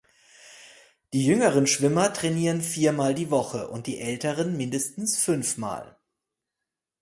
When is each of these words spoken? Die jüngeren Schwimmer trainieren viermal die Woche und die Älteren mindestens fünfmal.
Die 1.13 1.23
jüngeren 1.23 1.67
Schwimmer 1.67 2.11
trainieren 2.11 2.63
viermal 2.63 3.13
die 3.13 3.29
Woche 3.29 3.69
und 3.69 3.85
die 3.85 3.99
Älteren 3.99 4.57
mindestens 4.57 5.19
fünfmal. 5.23 5.95